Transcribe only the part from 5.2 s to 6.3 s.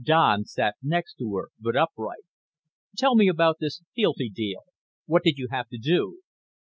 did you have to do?"